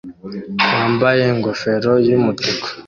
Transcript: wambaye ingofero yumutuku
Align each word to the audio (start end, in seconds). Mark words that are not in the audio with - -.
wambaye 0.71 1.21
ingofero 1.33 1.91
yumutuku 2.07 2.67